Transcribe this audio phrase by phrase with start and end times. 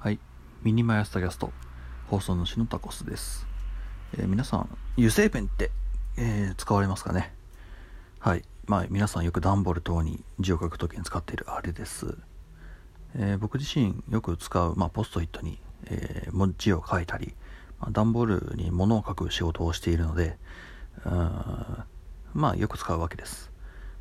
[0.00, 0.20] はい。
[0.62, 1.52] mini MY朝tacast、
[2.06, 3.48] 放送主のタコスです。
[4.16, 5.72] えー、皆さん、油性ペンって、
[6.16, 7.34] えー、使われますかね？
[8.20, 8.44] はい。
[8.66, 12.16] まあ、皆さんよく段ボール等に字を書くときに使っているあれです。
[13.16, 17.34] えー、僕自身よく使う、まあ、ポストイットに、え文字を書いたり、
[17.80, 20.38] まあ、段ボールに物を書く仕事をしているので、
[21.06, 21.12] うん
[22.34, 23.50] まあ、よく使うわけです。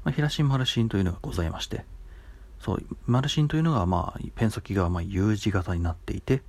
[0.03, 1.85] まあ、平芯丸芯というのがございまして、
[2.67, 6.41] そう、丸芯というのが、まあ、ペン先がま U 字型になっていて、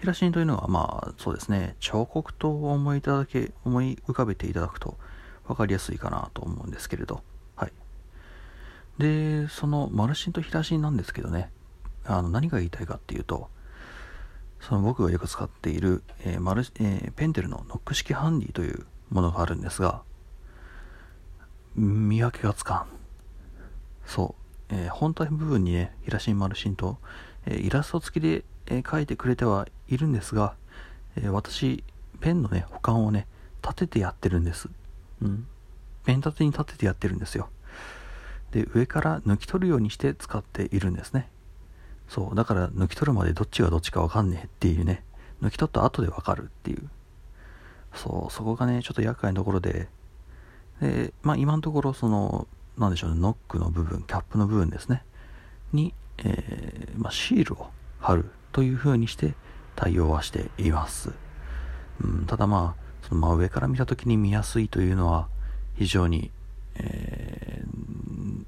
[0.00, 4.98] 平芯というのは、まあ、そうですね、彫刻刀を思いいただけ、思い浮かべていただくと
[5.46, 7.22] 分かりやすいかなと思うんですけれど、
[7.56, 7.72] はい。
[8.98, 11.50] で、その丸芯と平芯なんですけどね、
[12.04, 13.48] あの、何が言いたいかっていうと、
[14.60, 20.02] その僕がよく使っている、えーマルえー、ペンテルのノック式ハンディというものがあるんですが、
[21.74, 22.86] 見分けがつかん。
[24.04, 24.41] そう。
[24.72, 26.98] えー、本体部分にね、平芯丸芯と、
[27.46, 30.54] えー、イラスト付きで、えー、描いてくれてはいるんですが、
[31.16, 31.84] え私、
[32.20, 33.26] ペンのね、保管をね、
[33.62, 34.70] 立ててやってるんです。
[35.20, 35.46] うん。
[36.04, 37.50] ペン立てに立ててやってるんですよ。
[38.50, 41.28] で、上から抜き取るようにして使っているんですね。
[42.08, 45.04] そう、だから抜き取るまでどっちがどっちかわかんねえっていうね、
[45.42, 46.88] 抜き取った後でわかるっていう。
[47.94, 49.88] そう、そこがね、ちょっと厄介なところで、
[50.80, 52.46] で、まあ今のところその、
[52.78, 55.04] なんでしょうね、ノックの部分、キャップの部分ですね、
[55.72, 57.68] に、えー、まあ、シールを
[58.00, 59.34] 貼るという風にして
[59.76, 61.12] 対応はしています。
[62.02, 65.28] うん、ただまあ、その真上から見た時に見やすいというのは
[65.76, 66.30] 非常に、
[66.76, 68.44] えー、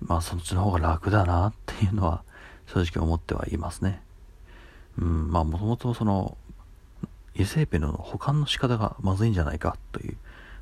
[0.00, 2.22] まあそっちの方が楽だなっていうのは
[2.66, 4.02] 正直思ってはいますね。
[4.98, 6.36] うん、まあもともとその
[7.34, 10.16] 油性ペンの保管の仕方がまずいんじゃないかという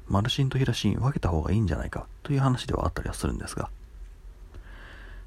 [0.08, 3.70] マルシンとヒラシン分けた方がいいんじゃないかという話ではあったりはするんですが。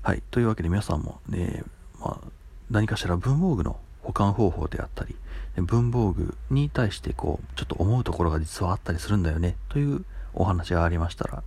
[0.02, 0.23] はい。
[0.31, 1.63] というわけで皆さんもね、
[1.99, 2.27] まあ、
[2.71, 5.16] 何かしら文房具の保管方法であったり、
[5.58, 11.43] 文房具に対してこう、ちょっと思うところが実はあったりするんだよね、というお話がありましたら、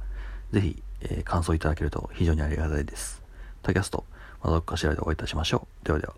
[0.52, 3.22] ぜひ、えー、感想いただけると非常にありがたいです。
[3.62, 4.04] タキャスト、
[4.42, 5.86] またどっかしらでお会いいたしましょう。
[5.86, 6.14] ではでは。